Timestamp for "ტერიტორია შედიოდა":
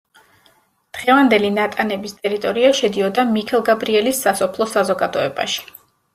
2.21-3.27